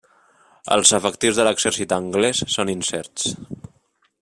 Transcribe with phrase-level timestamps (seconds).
[0.75, 3.31] Els efectius de l'exèrcit anglès són incerts.